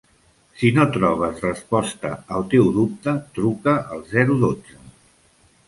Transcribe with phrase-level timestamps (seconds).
[0.61, 4.83] Si no trobes resposta al teu dubte, truca al zero dotze.